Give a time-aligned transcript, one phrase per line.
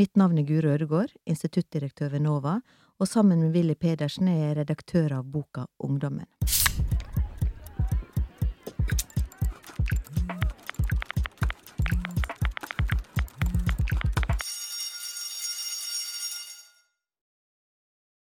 [0.00, 2.54] Mitt navn er Guro Ødegård, instituttdirektør ved NOVA,
[2.98, 6.24] og sammen med Willy Pedersen er jeg redaktør av boka Ungdommen.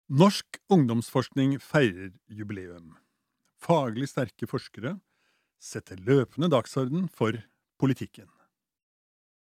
[0.08, 2.96] Norsk ungdomsforskning feirer jubileum.
[3.62, 4.96] Faglig sterke forskere
[5.62, 7.38] setter løpende dagsorden for
[7.78, 8.26] politikken.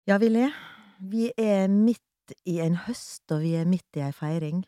[0.08, 0.48] Ja, Willy,
[0.96, 2.05] vi er midt
[2.44, 4.64] i en høst, og vi er midt i ei feiring.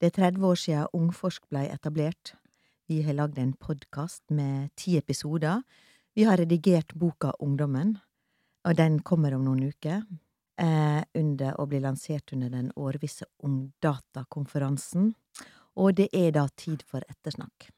[0.00, 2.34] Det er 30 år siden Ungforsk blei etablert.
[2.88, 5.62] Vi har lagd en podkast med ti episoder.
[6.14, 7.98] Vi har redigert boka Ungdommen,
[8.64, 10.02] og den kommer om noen uker.
[10.60, 15.14] Eh, under å bli lansert under den årvisse Ungdata-konferansen.
[15.80, 17.70] Og det er da tid for ettersnakk.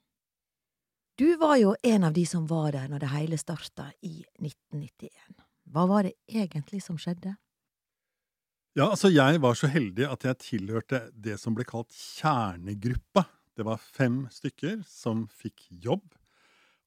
[1.21, 5.45] Du var jo en av de som var der når det hele starta i 1991.
[5.71, 7.37] Hva var det egentlig som skjedde?
[8.73, 13.27] Ja, altså jeg var så heldig at jeg tilhørte det som ble kalt kjernegruppa.
[13.53, 16.07] Det var fem stykker som fikk jobb.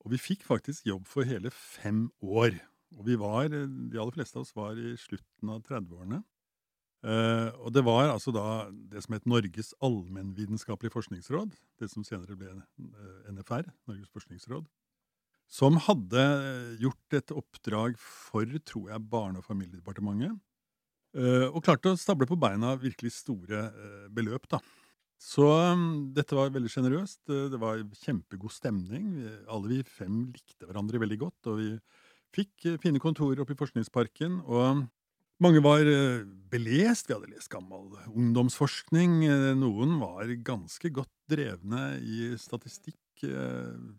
[0.01, 2.57] Og vi fikk faktisk jobb for hele fem år.
[2.97, 6.23] Og vi var, de aller fleste av oss var i slutten av 30-årene.
[7.05, 12.33] Uh, og det var altså da det som het Norges allmennvitenskapelige forskningsråd, det som senere
[12.39, 14.65] ble uh, NFR, Norges forskningsråd,
[15.53, 16.23] som hadde
[16.81, 20.33] gjort et oppdrag for, tror jeg, Barne- og familiedepartementet,
[21.15, 23.69] og klarte å stable på beina virkelig store
[24.11, 24.59] beløp, da.
[25.21, 25.85] Så um,
[26.15, 27.21] dette var veldig sjenerøst.
[27.25, 29.13] Det var kjempegod stemning.
[29.47, 31.69] Alle vi fem likte hverandre veldig godt, og vi
[32.35, 34.41] fikk fine kontorer oppe i Forskningsparken.
[34.43, 34.85] og
[35.43, 35.83] mange var
[36.47, 39.17] belest, vi hadde lest gammel ungdomsforskning.
[39.59, 43.25] Noen var ganske godt drevne i statistikk,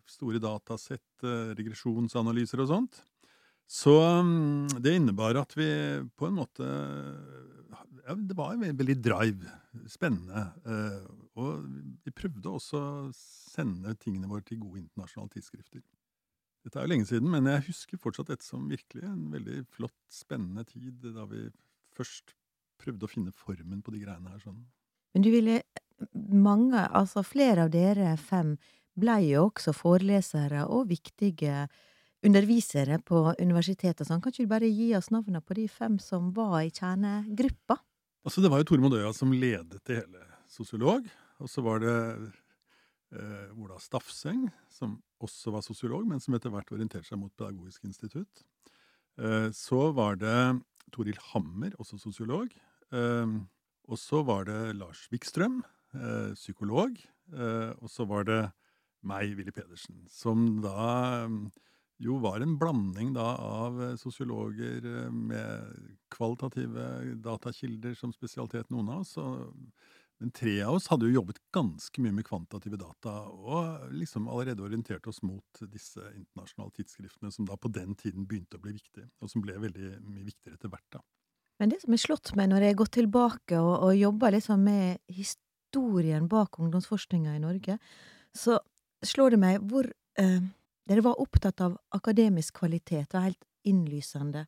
[0.08, 1.04] store datasett,
[1.58, 3.02] regresjonsanalyser og sånt.
[3.66, 3.92] Så
[4.78, 5.68] det innebar at vi
[6.14, 6.66] på en måte
[7.72, 9.50] ja, Det var en veldig drive.
[9.90, 10.44] Spennende.
[11.36, 11.66] Og
[12.06, 15.82] vi prøvde også å sende tingene våre til gode internasjonale tidsskrifter.
[16.66, 19.98] Dette er jo lenge siden, men jeg husker fortsatt dette som virkelig en veldig flott,
[20.10, 21.44] spennende tid, da vi
[21.94, 22.32] først
[22.82, 24.40] prøvde å finne formen på de greiene her.
[24.42, 24.64] sånn.
[25.14, 25.60] Men du ville
[26.12, 28.56] mange, altså flere av dere fem,
[28.98, 31.66] blei jo også forelesere og viktige
[32.26, 34.22] undervisere på universitetet og sånn.
[34.24, 37.78] Kan ikke du bare gi oss navnene på de fem som var i kjernegruppa?
[38.26, 41.06] Altså, det var jo Tormod Øya som ledet det hele, sosiolog.
[41.42, 41.96] Og så var det
[43.14, 47.86] eh, Ola Stafseng, som også var sosiolog, men som etter hvert orienterte seg mot Pedagogisk
[47.86, 48.42] institutt.
[49.20, 50.38] Eh, så var det
[50.94, 52.50] Toril Hammer, også sosiolog.
[52.90, 53.36] Eh,
[53.86, 55.60] og så var det Lars Wikstrøm,
[55.94, 56.98] eh, psykolog.
[57.32, 58.42] Eh, og så var det
[59.06, 61.28] meg, Willy Pedersen, som da
[62.02, 69.16] jo var en blanding da av sosiologer med kvalitative datakilder som spesialitet, noen av oss.
[69.20, 69.54] og
[70.18, 74.64] men tre av oss hadde jo jobbet ganske mye med kvantitative data, og liksom allerede
[74.64, 79.10] orientert oss mot disse internasjonale tidsskriftene, som da på den tiden begynte å bli viktige,
[79.20, 81.02] og som ble veldig mye viktigere etter hvert, da.
[81.60, 84.64] Men det som har slått meg når jeg har gått tilbake og, og jobba liksom
[84.64, 87.78] med historien bak ungdomsforskninga i Norge,
[88.36, 88.58] så
[89.04, 89.88] slår det meg hvor
[90.20, 90.42] eh,
[90.86, 94.46] dere var opptatt av akademisk kvalitet, og helt innlysende,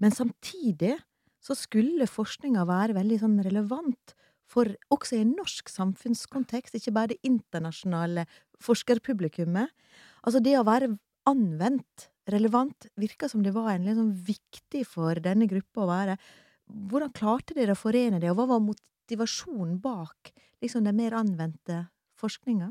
[0.00, 0.96] men samtidig
[1.44, 4.14] så skulle forskninga være veldig sånn relevant
[4.48, 8.26] for også i en norsk samfunnskontekst, ikke bare det internasjonale
[8.64, 9.72] forskerpublikummet.
[10.24, 10.94] Altså, det å være
[11.28, 16.16] anvendt, relevant, virka som det var en liksom viktig for denne gruppa å være.
[16.88, 20.32] Hvordan klarte dere å forene det, og hva var motivasjonen bak
[20.64, 21.82] liksom den mer anvendte
[22.20, 22.70] forskninga?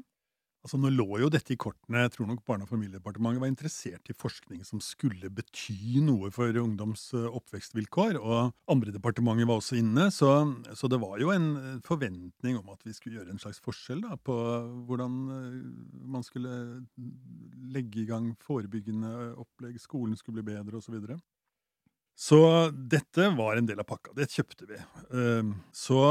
[0.63, 2.05] Altså, Nå lå jo dette i kortene.
[2.05, 6.55] Jeg tror nok Barne- og familiedepartementet var interessert i forskning som skulle bety noe for
[6.61, 10.07] ungdoms eh, oppvekstvilkår, og andre departementer var også inne.
[10.15, 10.31] Så,
[10.71, 14.15] så, det var jo en forventning om at vi skulle gjøre en slags forskjell da,
[14.15, 14.39] på
[14.87, 15.61] hvordan eh,
[16.15, 16.55] man skulle
[17.75, 20.95] legge i gang forebyggende opplegg, skolen skulle bli bedre osv.
[22.15, 22.39] Så,
[22.71, 24.15] dette var en del av pakka.
[24.15, 24.77] Det kjøpte vi.
[25.75, 26.03] Så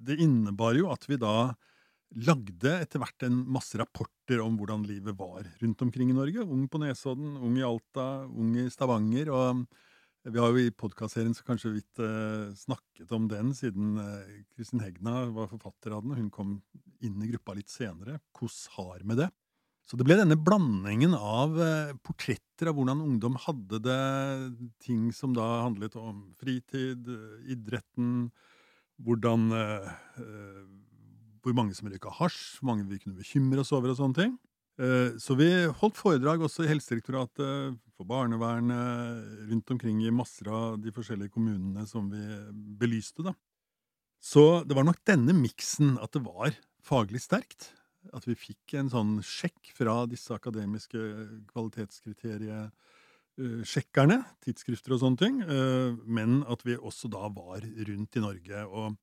[0.00, 1.50] det innebar jo at vi da
[2.18, 6.42] lagde etter hvert en masse rapporter om hvordan livet var rundt omkring i Norge.
[6.42, 9.30] Ung på Nesodden, ung i Alta, ung i Stavanger.
[9.30, 9.66] og
[10.28, 15.22] vi har jo i podkastserien kanskje vidt eh, snakket om den, siden eh, Kristin Hegna
[15.32, 16.58] var forfatter av den, hun kom
[17.00, 18.18] inn i gruppa litt senere.
[18.36, 19.30] Hvordan har med det?
[19.88, 24.02] Så det ble denne blandingen av eh, portretter av hvordan ungdom hadde det,
[24.84, 27.08] ting som da handlet om fritid,
[27.56, 28.28] idretten,
[29.00, 29.90] hvordan eh,
[30.20, 30.62] eh
[31.42, 34.32] hvor mange som røyka hasj, hvor mange vi kunne bekymre oss over og sånne ting.
[34.80, 35.48] Eh, så vi
[35.80, 41.82] holdt foredrag også i Helsedirektoratet, for barnevernet, rundt omkring i masser av de forskjellige kommunene
[41.88, 42.22] som vi
[42.80, 43.22] belyste.
[43.26, 43.32] da.
[44.20, 46.50] Så det var nok denne miksen, at det var
[46.84, 47.72] faglig sterkt.
[48.16, 50.96] At vi fikk en sånn sjekk fra disse akademiske
[51.52, 55.44] kvalitetskriteriesjekkerne, tidsskrifter og sånne ting,
[56.08, 58.64] men at vi også da var rundt i Norge.
[58.64, 58.96] Og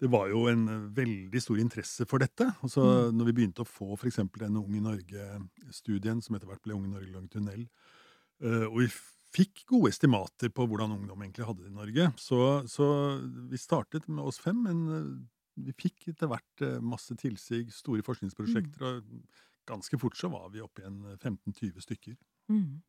[0.00, 0.64] det var jo en
[0.96, 2.46] veldig stor interesse for dette.
[2.64, 3.16] Altså, mm.
[3.18, 4.22] Når vi begynte å få f.eks.
[4.40, 7.66] denne Ung i Norge-studien, som etter hvert ble Ung i Norge lang tunnel,
[8.40, 8.86] og vi
[9.34, 12.08] fikk gode estimater på hvordan ungdom egentlig hadde det i Norge.
[12.20, 12.86] Så, så
[13.50, 15.12] vi startet med oss fem, men eh,
[15.68, 19.20] vi fikk etter hvert eh, masse tilsig, store forskningsprosjekter, mm.
[19.20, 22.16] og ganske fort så var vi oppe i 15-20 stykker.
[22.50, 22.80] Mm.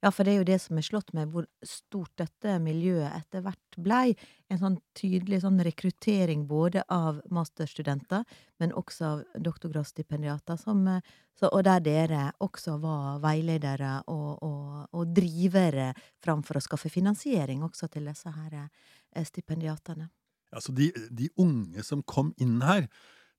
[0.00, 3.42] Ja, for det er jo det som er slått med hvor stort dette miljøet etter
[3.44, 4.14] hvert blei.
[4.48, 8.24] En sånn tydelig sånn rekruttering både av masterstudenter,
[8.62, 15.90] men også av doktorgradsstipendiater, så, og der dere også var veiledere og, og, og drivere
[16.24, 20.08] framfor å skaffe finansiering også til disse her eh, stipendiatene.
[20.50, 22.88] Ja, så de, de unge som kom inn her,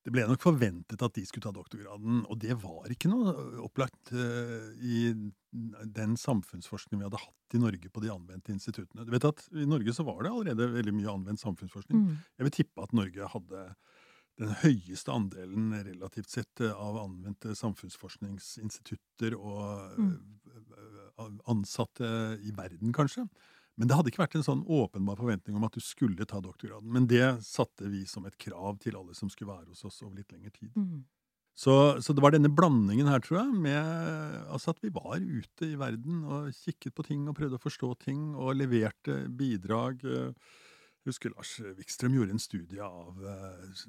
[0.01, 4.13] det ble nok forventet at de skulle ta doktorgraden, og det var ikke noe opplagt
[4.15, 5.11] uh, i
[5.51, 9.05] den samfunnsforskningen vi hadde hatt i Norge på de anvendte instituttene.
[9.05, 12.01] Du vet at I Norge så var det allerede veldig mye anvendt samfunnsforskning.
[12.07, 12.21] Mm.
[12.39, 13.65] Jeg vil tippe at Norge hadde
[14.41, 20.13] den høyeste andelen relativt sett eh, av anvendte samfunnsforskningsinstitutter og mm.
[21.51, 22.07] Ansatte
[22.41, 23.27] i verden, kanskje.
[23.79, 26.91] Men det hadde ikke vært en sånn åpenbar forventning om at du skulle ta doktorgraden.
[26.91, 30.17] Men det satte vi som et krav til alle som skulle være hos oss over
[30.19, 30.73] litt lengre tid.
[30.75, 31.01] Mm.
[31.57, 35.67] Så, så, det var denne blandingen her, tror jeg, med altså at vi var ute
[35.67, 39.99] i verden og kikket på ting og prøvde å forstå ting og leverte bidrag.
[40.05, 43.83] Jeg husker Lars Wikstrøm gjorde en studie av uh,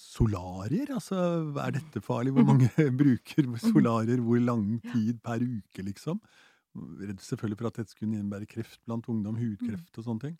[0.00, 0.90] solarier.
[0.96, 1.20] Altså,
[1.60, 2.34] er dette farlig?
[2.34, 2.70] Hvor mange
[3.02, 4.20] bruker solarier?
[4.24, 6.20] Hvor lang tid per uke, liksom?
[7.00, 9.98] Redd selvfølgelig for at dette skulle innebære kreft blant ungdom, hudkreft mm.
[9.98, 10.36] og sånne ting.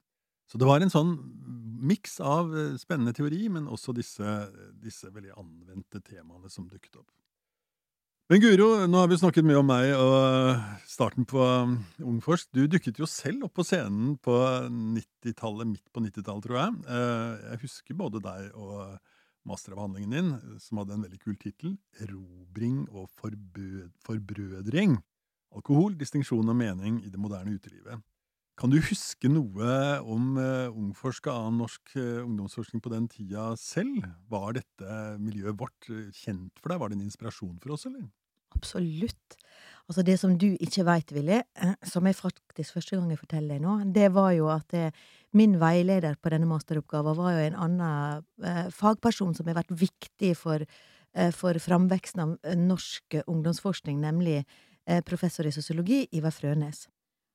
[0.49, 1.13] Så det var en sånn
[1.89, 4.37] miks av eh, spennende teori, men også disse,
[4.81, 7.11] disse, veldig anvendte temaene som dukket opp.
[8.29, 12.51] Men Guro, nå har vi snakket mye om meg og starten på um, Ungforsk.
[12.53, 14.35] Du dukket jo selv opp på scenen på
[14.69, 16.75] 90-tallet, midt på 90-tallet, tror jeg.
[16.93, 18.99] Eh, jeg husker både deg og
[19.49, 24.99] masteravhandlingen din, som hadde en veldig kul tittel, 'Erobring og forbrødring'.
[25.57, 28.03] Alkohol, distinksjon og mening i det moderne utelivet.
[28.59, 29.73] Kan du huske noe
[30.03, 34.03] om uh, ungforska av norsk uh, ungdomsforskning på den tida selv?
[34.33, 36.81] Var dette miljøet vårt uh, kjent for deg?
[36.83, 38.09] Var det en inspirasjon for oss, eller?
[38.59, 39.39] Absolutt.
[39.87, 41.39] Altså, det som du ikke veit, Willy,
[41.87, 44.89] som jeg faktisk første gang jeg forteller deg nå, det var jo at det,
[45.39, 50.65] min veileder på denne masteroppgaven var jo en annen fagperson som har vært viktig for,
[51.37, 54.65] for framveksten av norsk ungdomsforskning, nemlig Eh,
[55.05, 56.87] professor i sosiologi, Ivar Frønes.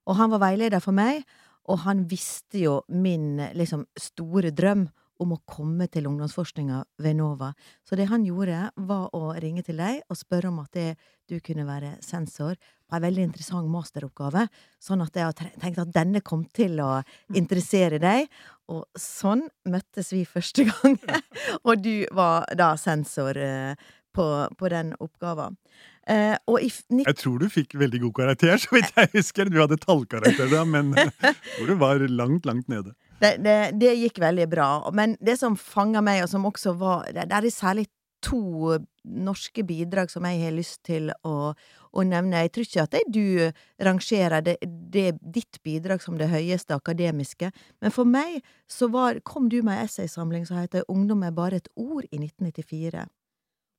[0.10, 1.24] Og han var veileder for meg,
[1.72, 4.88] og han visste jo min liksom store drøm
[5.22, 7.52] om å komme til ungdomsforskninga ved NOVA.
[7.86, 10.88] Så det han gjorde, var å ringe til deg og spørre om at det,
[11.30, 14.48] du kunne være sensor på en veldig interessant masteroppgave,
[14.84, 16.92] sånn at jeg har tenkt at denne kom til å
[17.34, 18.28] interessere deg.
[18.74, 20.98] Og sånn møttes vi første gang,
[21.68, 24.28] og du var da sensor eh, på,
[24.60, 25.58] på den oppgaven.
[26.04, 29.50] Uh, jeg tror du fikk veldig god karakter, så vidt jeg husker.
[29.52, 30.92] Du hadde tallkarakter da, men
[31.58, 32.96] hvor du var langt, langt nede.
[33.24, 34.70] Det, det, det, gikk veldig bra.
[34.96, 37.88] Men det som fanga meg, og som også var Det, det er særlig
[38.24, 41.54] to norske bidrag som jeg har lyst til å,
[41.92, 42.44] å nevne.
[42.46, 47.52] Jeg tror ikke at jeg, du rangerer det, det, ditt bidrag som det høyeste akademiske,
[47.84, 48.40] men for meg
[48.72, 52.22] så var, kom du med en essaysamling som heter Ungdom er bare et ord, i
[52.22, 53.08] 1994.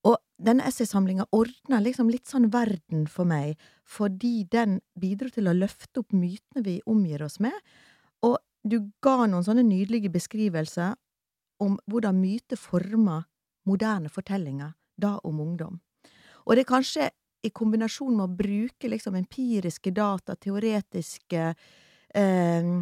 [0.04, 3.54] Og denne essaysamlinga ordna liksom litt sånn verden for meg,
[3.88, 7.56] fordi den bidro til å løfte opp mytene vi omgir oss med,
[8.24, 10.94] og du ga noen sånne nydelige beskrivelser
[11.64, 13.24] om hvordan myter former
[13.68, 15.78] moderne fortellinger, da om ungdom.
[16.44, 17.08] Og det er kanskje
[17.44, 21.48] i kombinasjon med å bruke liksom empiriske data, teoretiske
[22.14, 22.74] eh,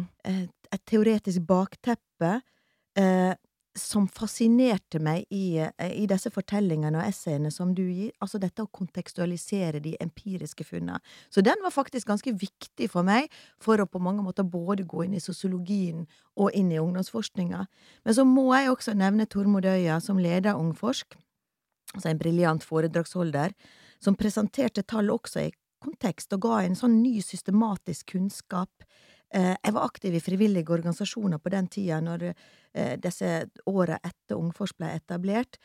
[0.73, 2.39] Et teoretisk bakteppe,
[2.97, 3.33] eh,
[3.75, 8.61] som fascinerte meg i, eh, i, disse fortellingene og essayene som du gir, altså dette
[8.61, 10.99] å kontekstualisere de empiriske funnene.
[11.33, 15.05] Så den var faktisk ganske viktig for meg, for å på mange måter både gå
[15.05, 16.05] inn i sosiologien
[16.37, 17.65] og inn i ungdomsforskninga.
[18.05, 21.17] Men så må jeg også nevne Tormod Øya, som leder Ungforsk,
[21.95, 23.53] altså en briljant foredragsholder,
[23.99, 25.53] som presenterte tall også i
[25.83, 28.85] kontekst, og ga en sånn ny systematisk kunnskap
[29.33, 34.75] jeg var aktiv i frivillige organisasjoner på den tida, når eh, disse åra etter Ungfors
[34.77, 35.57] ble etablert,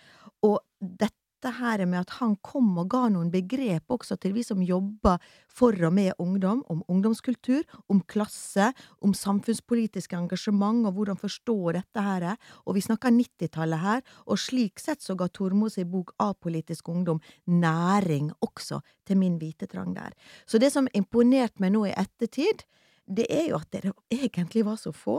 [0.46, 4.62] og dette her med at han kom og ga noen begrep også til vi som
[4.64, 8.72] jobber for og med ungdom, om ungdomskultur, om klasse,
[9.04, 12.26] om samfunnspolitiske engasjement og hvordan forstå dette her.
[12.66, 17.20] Og vi snakker 90-tallet her, og slik sett så ga Tormod sin bok Apolitisk ungdom
[17.46, 20.16] næring også til min vitetrang der.
[20.46, 22.66] Så det som imponerte meg nå i ettertid,
[23.08, 25.18] det er jo at dere egentlig var så få.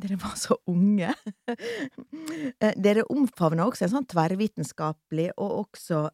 [0.00, 1.12] Dere var så unge.
[2.62, 6.04] Eh, dere omfavna også en sånn tverrvitenskapelig, og også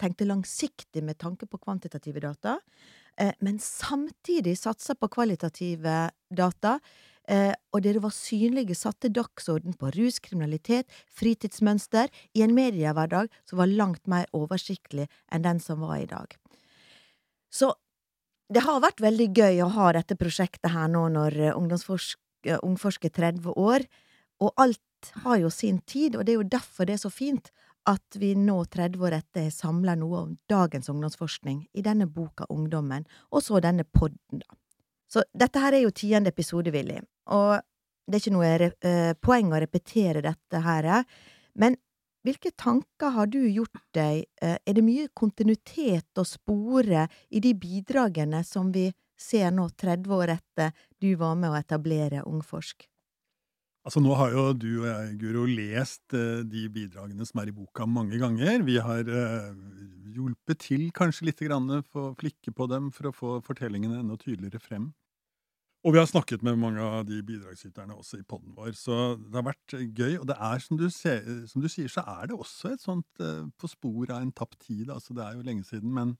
[0.00, 2.56] tenkte langsiktig med tanke på kvantitative data,
[3.20, 6.78] eh, men samtidig satsa på kvalitative data.
[7.30, 13.70] Eh, og dere var synlige, satte dagsorden på ruskriminalitet, fritidsmønster, i en mediehverdag som var
[13.70, 16.34] langt mer oversiktlig enn den som var i dag.
[17.52, 17.70] Så
[18.52, 22.18] det har vært veldig gøy å ha dette prosjektet her nå når Ungdomsforsk
[22.62, 23.84] Ungforsker 30 år,
[24.42, 27.52] og alt har jo sin tid, og det er jo derfor det er så fint
[27.90, 33.06] at vi nå, 30 år etter, samla noe om dagens ungdomsforskning i denne boka Ungdommen,
[33.30, 34.58] og så denne podden, da.
[35.12, 37.00] Så dette her er jo tiende episode, Willy,
[37.34, 37.58] og
[38.06, 40.88] det er ikke noe eh, poeng å repetere dette her,
[41.58, 41.76] men
[42.26, 47.54] hvilke tanker har du gjort deg, eh, er det mye kontinuitet å spore i de
[47.54, 52.88] bidragene som vi ser nå, 30 år etter du var med å etablere Ungforsk?
[53.82, 57.54] Altså Nå har jo du og jeg, Guro, lest uh, de bidragene som er i
[57.56, 58.62] boka mange ganger.
[58.62, 59.50] Vi har uh,
[60.14, 64.18] hjulpet til kanskje litt grann for å flikke på dem for å få fortellingene enda
[64.20, 64.92] tydeligere frem.
[65.82, 69.34] Og vi har snakket med mange av de bidragsyterne også i poden vår, så det
[69.34, 70.20] har vært gøy.
[70.20, 73.22] Og det er, som du, ser, som du sier, så er det også et sånt
[73.22, 74.92] eh, på spor av en tapt tid.
[74.94, 76.12] Altså det er jo lenge siden, men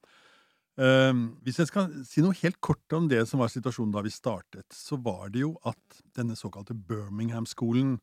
[0.83, 1.15] eh,
[1.47, 4.67] hvis jeg skal si noe helt kort om det som var situasjonen da vi startet,
[4.75, 8.01] så var det jo at denne såkalte Birmingham-skolen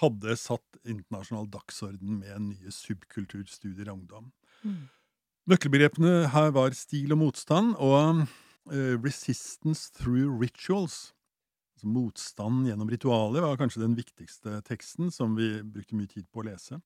[0.00, 4.30] hadde satt internasjonal dagsorden med nye subkulturstudier av ungdom.
[4.62, 4.86] Mm.
[5.50, 8.22] Nøkkelbegrepene her var stil og motstand og
[8.68, 11.14] resistance through rituals.
[11.74, 16.42] Altså motstand gjennom ritualer var kanskje den viktigste teksten som vi brukte mye tid på
[16.42, 16.80] å lese.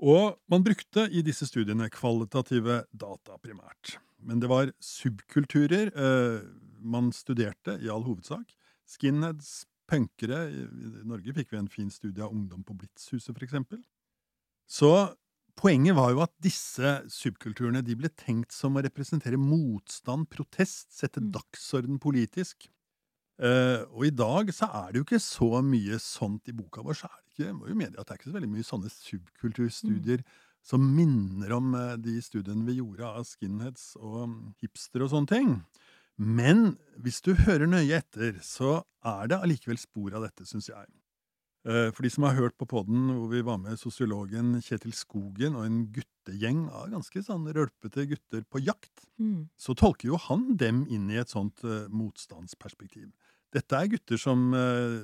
[0.00, 3.98] Og man brukte i disse studiene kvalitative data primært.
[4.24, 6.40] Men det var subkulturer eh,
[6.80, 8.54] man studerte, i all hovedsak.
[8.88, 10.64] Skinheads, punkere I
[11.08, 13.80] Norge fikk vi en fin studie av ungdom på Blitzhuset, for eksempel.
[14.70, 14.90] Så
[15.58, 21.22] poenget var jo at disse subkulturene de ble tenkt som å representere motstand, protest, sette
[21.22, 21.32] mm.
[21.36, 22.68] dagsorden politisk.
[23.40, 26.98] Uh, og i dag så er det jo ikke så mye sånt i boka vår.
[26.98, 28.92] så er det ikke, må jo medie at det er ikke så veldig mye sånne
[28.92, 35.04] subkulturstudier mm som minner om uh, de studiene vi gjorde av skinheads og mm, hipster
[35.04, 35.54] og sånne ting.
[36.20, 40.90] Men hvis du hører nøye etter, så er det allikevel spor av dette, syns jeg.
[41.68, 45.58] Eh, for de som har hørt på poden hvor vi var med sosiologen Kjetil Skogen
[45.58, 49.50] og en guttegjeng av ganske sånn rølpete gutter på jakt, mm.
[49.60, 53.10] så tolker jo han dem inn i et sånt uh, motstandsperspektiv.
[53.52, 55.02] Dette er gutter som uh,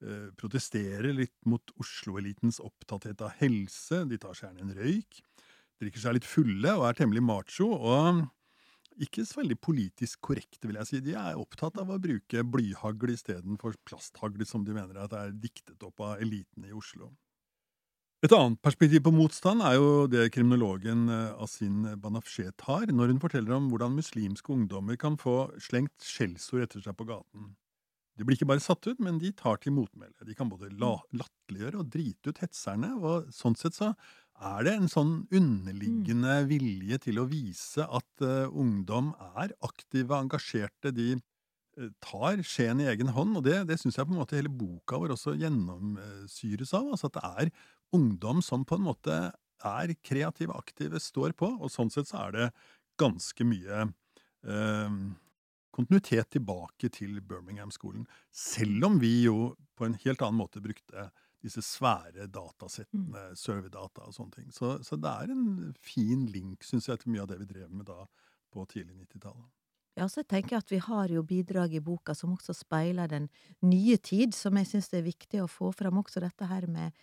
[0.00, 4.06] Eh, protesterer litt mot Oslo-elitens opptatthet av helse.
[4.08, 5.18] De tar seg gjerne en røyk,
[5.76, 7.68] drikker seg litt fulle og er temmelig macho.
[7.68, 8.22] Og
[9.04, 11.00] ikke så veldig politisk korrekte, vil jeg si.
[11.04, 15.82] De er opptatt av å bruke blyhagl istedenfor plasthagl, som de mener at er diktet
[15.86, 17.10] opp av eliten i Oslo.
[18.20, 23.22] Et annet perspektiv på motstand er jo det kriminologen eh, Asin Banafshet har, når hun
[23.22, 27.54] forteller om hvordan muslimske ungdommer kan få slengt skjellsord etter seg på gaten.
[28.20, 30.12] De blir ikke bare satt ut, men de tar til motmæle.
[30.28, 30.82] De kan både mm.
[31.16, 33.94] latterliggjøre og drite ut hetserne, og sånn sett så
[34.40, 36.48] er det en sånn underliggende mm.
[36.50, 40.92] vilje til å vise at uh, ungdom er aktive, engasjerte.
[40.96, 44.36] De uh, tar skjeen i egen hånd, og det, det syns jeg på en måte
[44.36, 46.92] hele boka vår også gjennomsyres av.
[46.92, 47.54] Altså at det er
[47.96, 49.22] ungdom som på en måte
[49.70, 52.52] er kreative, aktive, står på, og sånn sett så er det
[53.00, 55.00] ganske mye uh,
[55.74, 58.06] kontinuitet tilbake til Birmingham-skolen.
[58.30, 61.10] Selv om vi jo på en helt annen måte brukte
[61.40, 63.38] disse svære datasettene, mm.
[63.38, 64.50] serverdata og sånne ting.
[64.52, 67.70] Så, så, det er en fin link, syns jeg, til mye av det vi drev
[67.72, 68.04] med da
[68.52, 69.48] på tidlig 90-tallet.
[69.98, 73.26] Ja, så tenker jeg at vi har jo bidrag i boka som også speiler den
[73.66, 76.94] nye tid, som jeg syns det er viktig å få fram også dette her med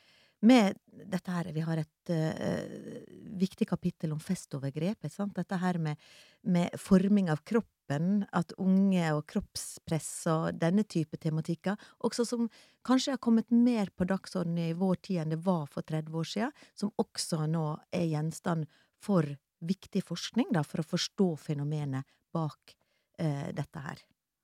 [0.45, 0.77] med
[1.09, 2.97] dette her Vi har et uh,
[3.41, 5.07] viktig kapittel om festovergrep.
[5.33, 5.97] Dette her med,
[6.43, 7.41] med, forming av
[7.87, 12.49] kroppen, at unge og kroppspress og denne type tematikker, også som
[12.85, 16.23] kanskje har kommet mer på dagsordenen i vår tid enn det var for 30 år
[16.25, 18.67] siden, som også nå er gjenstand
[19.01, 19.23] for
[19.61, 22.75] viktig forskning, da, for å forstå fenomenet bak
[23.19, 23.97] eh, dette her.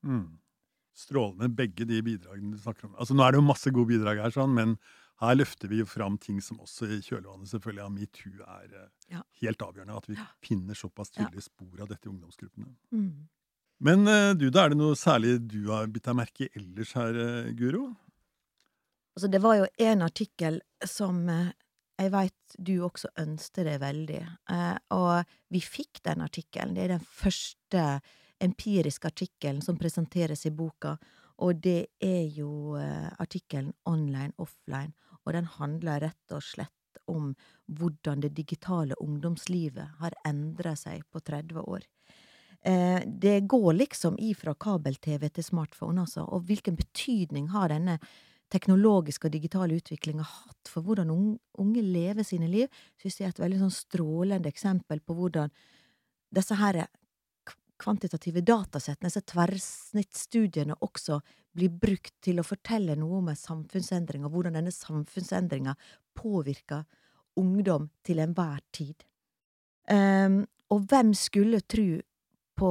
[0.04, 0.38] Mm.
[0.94, 2.94] Strålende, begge de bidragene du snakker om.
[2.98, 4.76] Altså, nå er det jo masse gode bidrag her, sånn, men
[5.22, 8.88] her løfter vi jo fram ting som også i kjølvannet selvfølgelig av metoo er eh,
[9.14, 9.22] Ja.
[9.40, 9.96] helt avgjørende.
[9.96, 10.26] At vi Ja.
[10.42, 11.30] finner såpass Ja.
[11.30, 12.74] tydelige spor av dette i ungdomsgruppene.
[12.92, 13.28] Mm.
[13.82, 16.94] Men eh, du, da er det noe særlig du har bitt deg merke i ellers
[16.98, 17.88] her, eh, Guro?
[19.14, 21.52] Altså, det var jo en artikkel som eh,
[21.98, 24.20] jeg veit du også ønsket det veldig,
[24.96, 26.72] og vi fikk den artikkelen.
[26.74, 27.84] Det er den første
[28.42, 30.96] empiriske artikkelen som presenteres i boka,
[31.38, 34.90] og det er jo artikkelen Online offline,
[35.22, 37.30] og den handler rett og slett om
[37.70, 41.86] hvordan det digitale ungdomslivet har endra seg på 30 år.
[42.64, 47.98] Eh, det går liksom ifra kabel-TV til smartphone, altså, og hvilken betydning har denne
[48.52, 52.68] teknologiske og digitale utviklinga hatt for hvordan unge, lever sine liv,
[53.00, 55.52] synes jeg er et veldig sånn strålende eksempel på hvordan
[56.34, 56.86] disse her
[57.80, 61.18] kvantitative datasettene, disse tverrsnittstudiene, også
[61.54, 65.74] blir brukt til å fortelle noe om en samfunnsendring, og hvordan denne samfunnsendringa
[66.16, 66.86] påvirker
[67.40, 69.04] ungdom til enhver tid.
[69.90, 72.00] Um, og hvem skulle tru
[72.58, 72.70] på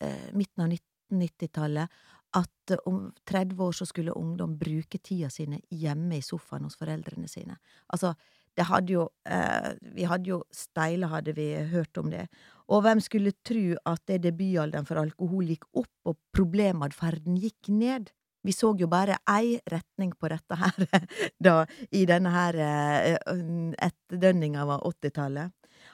[0.00, 2.02] eh, midten av 1990-tallet
[2.38, 6.78] at eh, om 30 år så skulle ungdom bruke tida sine hjemme i sofaen hos
[6.80, 7.58] foreldrene sine.
[7.92, 8.14] Altså,
[8.56, 12.26] det hadde jo eh, Vi hadde jo steile, hadde vi hørt om det.
[12.68, 18.12] Og hvem skulle tro at det debutalderen for alkohol gikk opp, og problematferden gikk ned?
[18.42, 20.86] Vi så jo bare ei retning på dette her
[21.46, 21.62] da,
[21.94, 25.52] i denne her etterdønninga av 80-tallet.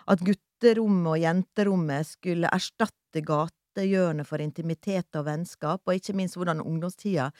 [0.08, 6.60] At gutterommet og jenterommet skulle erstatte gatehjørnet for intimitet og vennskap, og ikke minst hvordan
[6.60, 7.30] ungdomstida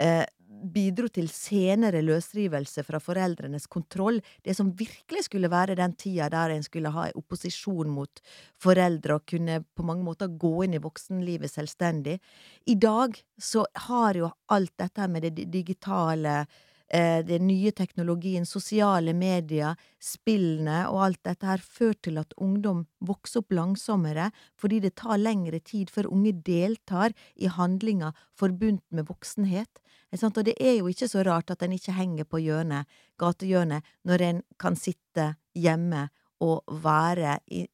[0.00, 6.28] eh, bidro til senere løsrivelse fra foreldrenes kontroll, det som virkelig skulle være den tida
[6.32, 8.22] der en skulle ha opposisjon mot
[8.60, 12.18] foreldre og kunne på mange måter gå inn i voksenlivet selvstendig.
[12.66, 16.42] I dag så har jo alt dette med det digitale,
[16.90, 23.44] den nye teknologien, sosiale medier, spillene og alt dette her ført til at ungdom vokser
[23.44, 29.78] opp langsommere, fordi det tar lengre tid før unge deltar i handlinger forbundt med voksenhet.
[30.10, 32.88] Og det er jo ikke så rart at en ikke henger på hjørnet,
[33.22, 36.08] gatehjørnet, når en kan sitte hjemme
[36.40, 37.66] og være i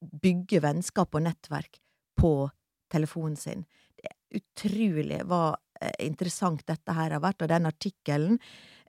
[0.00, 1.76] Bygge vennskap og nettverk
[2.16, 2.48] på
[2.92, 3.66] telefonen sin.
[3.96, 8.38] Det er utrolig hva eh, interessant dette her har vært, og den artikkelen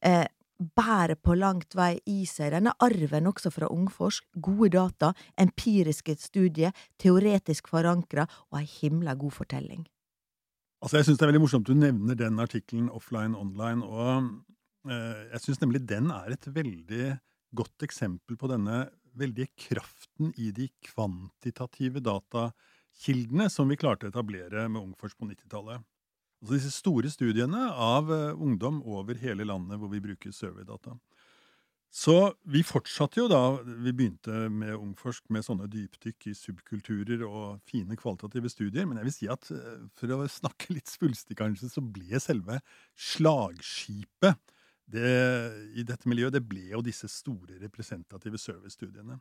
[0.03, 0.27] eh,
[0.61, 4.27] bærer på langt vei i seg denne arven også fra Ungforsk.
[4.43, 9.87] Gode data, empiriske studier, teoretisk forankra og ei himla god fortelling.
[10.81, 13.85] Altså, Jeg syns det er veldig morsomt du nevner den artikkelen offline online.
[13.85, 17.17] og eh, Jeg syns nemlig den er et veldig
[17.53, 24.69] godt eksempel på denne veldige kraften i de kvantitative datakildene som vi klarte å etablere
[24.69, 25.83] med Ungforsk på 90-tallet.
[26.41, 30.95] Altså disse store studiene av eh, ungdom over hele landet hvor vi bruker surveydata.
[31.91, 32.15] Så
[32.47, 37.97] vi fortsatte jo da vi begynte med Ungforsk med sånne dypdykk i subkulturer og fine
[37.99, 41.83] kvalitative studier, men jeg vil si at eh, for å snakke litt svulstig kanskje, så
[41.83, 42.61] ble selve
[43.11, 44.57] slagskipet
[44.91, 45.11] det,
[45.77, 49.19] i dette miljøet, det ble jo disse store representative servicestudiene.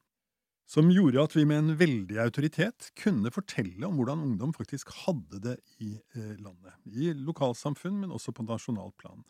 [0.71, 5.41] Som gjorde at vi med en veldig autoritet kunne fortelle om hvordan ungdom faktisk hadde
[5.43, 6.77] det i eh, landet.
[6.87, 9.25] I lokalsamfunn, men også på nasjonalt plan.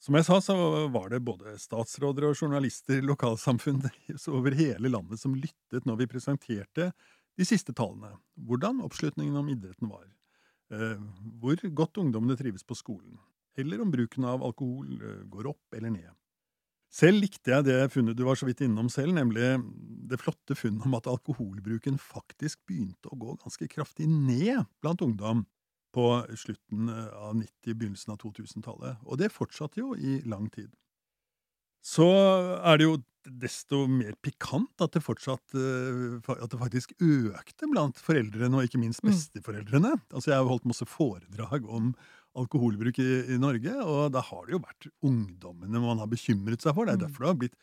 [0.00, 0.56] Som jeg sa, så
[0.94, 3.82] var det både statsråder og journalister, i lokalsamfunn
[4.38, 6.92] over hele landet som lyttet når vi presenterte
[7.36, 8.14] de siste tallene.
[8.48, 10.06] Hvordan oppslutningen om idretten var.
[10.72, 10.96] Eh,
[11.42, 13.20] hvor godt ungdommene trives på skolen.
[13.60, 16.14] Eller om bruken av alkohol eh, går opp eller ned.
[16.88, 19.50] Selv likte jeg det funnet du var så vidt innom selv, nemlig
[20.08, 25.44] det flotte funnet om at alkoholbruken faktisk begynte å gå ganske kraftig ned blant ungdom
[25.92, 29.04] på slutten eh, av 90-, begynnelsen av 2000-tallet.
[29.04, 30.72] Og det fortsatte jo i lang tid.
[31.84, 32.98] Så er det jo
[33.28, 38.80] desto mer pikant at det fortsatt eh, at det faktisk økte blant foreldrene, og ikke
[38.80, 39.12] minst Mm.
[39.12, 39.92] besteforeldrene.
[40.12, 41.92] Altså, jeg har jo holdt masse foredrag om
[42.42, 46.74] alkoholbruk i, i Norge, og da har det jo vært ungdommene man har bekymret seg
[46.78, 46.86] for.
[46.88, 47.06] Det er Mm.
[47.08, 47.58] derfor det har blitt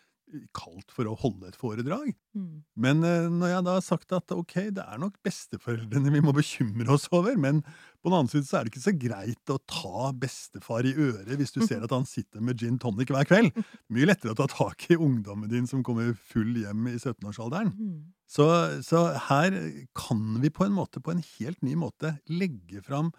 [0.58, 2.08] kalt for å holde et foredrag.
[2.36, 2.64] Mm.
[2.82, 6.34] Men eh, når jeg da har sagt at ok, det er nok besteforeldrene vi må
[6.36, 9.60] bekymre oss over, men på den annen side så er det ikke så greit å
[9.70, 13.54] ta bestefar i øret hvis du ser at han sitter med gin tonic hver kveld.
[13.94, 17.72] Mye lettere å ta tak i ungdommen din som kommer full hjem i 17-årsalderen.
[17.78, 18.02] Mm.
[18.26, 18.50] Så,
[18.82, 19.54] så her
[19.96, 23.14] kan vi på en måte, på en helt ny måte, legge fram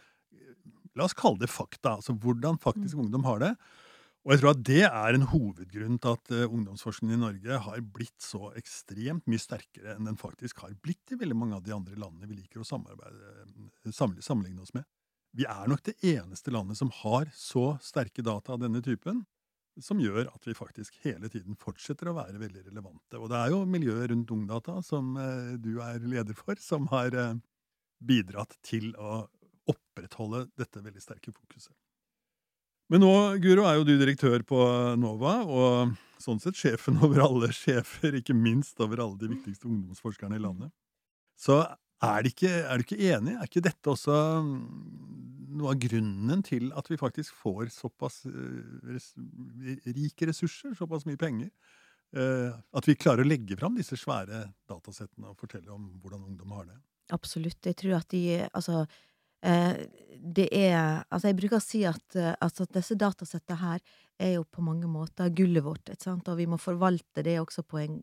[0.97, 3.53] La oss kalle det fakta, altså hvordan faktisk ungdom har det.
[4.27, 7.83] Og jeg tror at det er en hovedgrunn til at uh, ungdomsforskningen i Norge har
[7.95, 11.75] blitt så ekstremt mye sterkere enn den faktisk har blitt i veldig mange av de
[11.77, 14.83] andre landene vi liker å eh, sammenligne oss med.
[15.37, 19.25] Vi er nok det eneste landet som har så sterke data av denne typen.
[19.79, 23.19] som gjør at vi faktisk hele tiden fortsetter å være veldig relevante.
[23.21, 27.13] Og det er jo miljøet rundt Ungdata, som eh, du er leder for, som har
[28.01, 29.27] bidratt til å
[29.97, 31.73] opprettholde dette veldig sterke fokuset.
[32.93, 34.59] Men nå, Guro, er jo du direktør på
[35.01, 40.39] NOVA, og sånn sett sjefen over alle sjefer, ikke minst over alle de viktigste ungdomsforskerne
[40.39, 40.71] i landet.
[41.37, 42.53] Så er, du ikke,
[42.85, 43.35] ikke enig?
[43.35, 44.15] Er ikke dette også
[45.57, 49.11] noe av grunnen til at vi faktisk får såpass eh, res,
[49.89, 51.49] rike ressurser, såpass mye penger?
[52.17, 56.55] Eh, at vi klarer å legge fram disse svære datasettene og fortelle om hvordan ungdom
[56.55, 56.77] har det?
[57.17, 57.59] Absolutt.
[57.65, 59.16] Jeg tror at de Altså, Eh,
[60.27, 63.81] det er Altså, jeg bruker å si at, eh, altså, at disse datasettene her
[64.19, 67.99] er jo på mange måter gullet vårt, og vi må forvalte det også på en,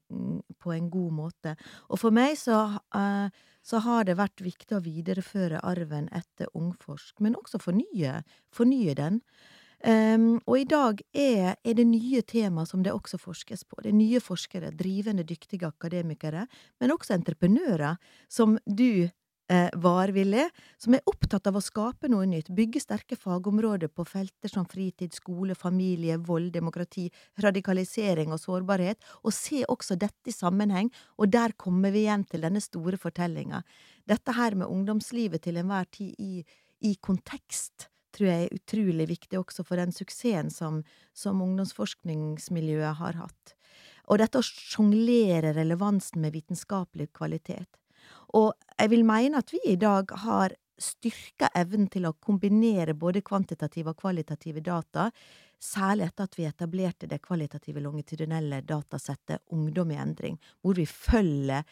[0.62, 1.56] på en god måte.
[1.89, 3.34] Og for meg så, uh,
[3.65, 8.22] så har det vært viktig å videreføre arven etter Ungforsk, men også fornye,
[8.54, 9.19] fornye den.
[9.84, 13.82] Um, og i dag er, er, det nye tema som det også forskes på.
[13.82, 16.46] Det er nye forskere, drivende, dyktige akademikere,
[16.80, 17.98] men også entreprenører,
[18.30, 19.10] som du
[19.51, 20.45] eh, varvillig,
[20.77, 25.13] som er opptatt av å skape noe nytt, bygge sterke fagområder på felter som fritid,
[25.15, 27.10] skole, familie, vold, demokrati,
[27.43, 32.45] radikalisering og sårbarhet, og se også dette i sammenheng, og der kommer vi igjen til
[32.45, 33.63] denne store fortellinga.
[34.10, 36.45] Dette her med ungdomslivet til enhver tid i,
[36.84, 40.82] i kontekst tror jeg er utrolig viktig også for den suksessen som,
[41.17, 43.56] som ungdomsforskningsmiljøet har hatt.
[44.12, 47.79] Og dette å sjonglere relevansen med vitenskapelig kvalitet.
[48.34, 53.22] Og jeg vil mene at vi i dag har styrka evnen til å kombinere både
[53.26, 55.10] kvantitative og kvalitative data,
[55.62, 61.63] særlig etter at vi etablerte det kvalitative longitudinelle datasettet Ungdom i endring, hvor vi følger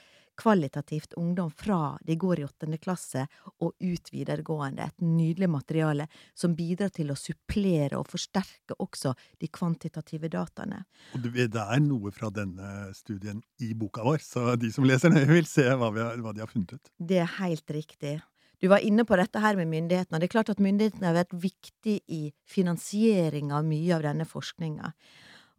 [0.41, 3.27] kvalitativt ungdom fra de går i åttende klasse
[3.61, 4.87] og ut videregående.
[4.89, 10.83] Et nydelig materiale som bidrar til å supplere og forsterke også de kvantitative dataene.
[11.15, 15.29] Og Det er noe fra denne studien i boka vår, så de som leser nøye,
[15.29, 16.93] vil se hva, har, hva de har funnet ut.
[16.97, 18.19] Det er helt riktig.
[18.61, 20.19] Du var inne på dette her med myndighetene.
[20.21, 24.93] Det er klart at myndighetene har vært viktig i finansiering av mye av denne forskninga.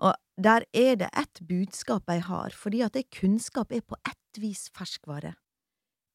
[0.03, 4.18] Og der er det ett budskap jeg har, fordi at det kunnskap er på ett
[4.40, 5.35] vis ferskvare.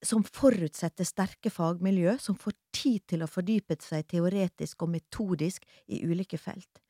[0.06, 6.04] Som forutsetter sterke fagmiljø, som får tid til å fordype seg teoretisk og metodisk i
[6.06, 6.82] ulike felt.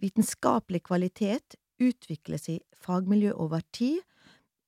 [0.00, 4.00] Vitenskapelig kvalitet utvikles i fagmiljø over tid,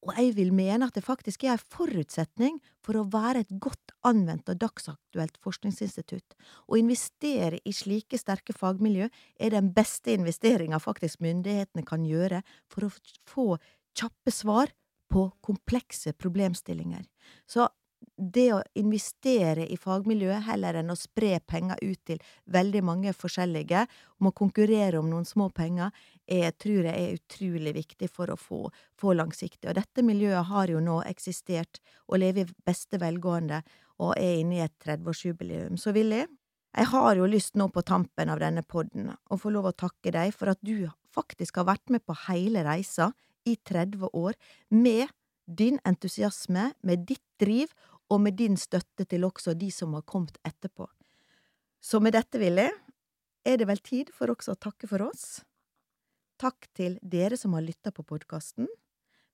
[0.03, 3.92] og jeg vil mene at det faktisk er en forutsetning for å være et godt
[4.09, 6.35] anvendt og dagsaktuelt forskningsinstitutt.
[6.66, 9.07] Å investere i slike sterke fagmiljø
[9.38, 12.94] er den beste investeringa faktisk myndighetene kan gjøre for å
[13.31, 13.46] få
[13.94, 14.75] kjappe svar
[15.12, 17.05] på komplekse problemstillinger.
[17.46, 17.68] Så
[18.16, 22.20] det å investere i fagmiljøet heller enn å spre penger ut til
[22.53, 23.85] veldig mange forskjellige,
[24.20, 25.92] om å konkurrere om noen små penger,
[26.27, 28.61] er, tror jeg er utrolig viktig for å få,
[28.98, 29.68] få langsiktig.
[29.70, 33.62] Og dette miljøet har jo nå eksistert og lever i beste velgående
[34.03, 35.79] og er inne i et 30-årsjubileum.
[35.79, 36.25] Så Willy,
[36.72, 40.14] jeg har jo lyst nå på tampen av denne podden å få lov å takke
[40.14, 43.12] deg for at du faktisk har vært med på hele reisa
[43.48, 44.38] i 30 år
[44.70, 45.09] med
[45.46, 47.72] din entusiasme, med ditt driv
[48.11, 50.87] og med din støtte til også de som har kommet etterpå.
[51.83, 52.68] Så med dette, Willy,
[53.44, 55.42] er det vel tid for også å takke for oss.
[56.38, 58.68] Takk til dere som har lytta på podkasten.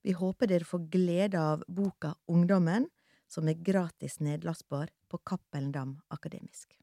[0.05, 2.89] Vi håper dere får glede av boka Ungdommen,
[3.29, 6.78] som er gratis nedlastbar på Cappelen Dam Akademisk.